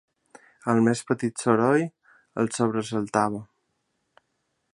El 0.73 0.79
més 0.87 1.03
petit 1.11 1.43
soroll 1.45 1.85
el 2.45 2.51
sobresaltava. 2.59 3.45